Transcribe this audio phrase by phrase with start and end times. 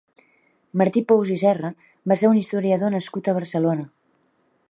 [0.81, 1.71] Martí Pous i Serra
[2.11, 3.87] va ser un historiador nascut a Barcelona.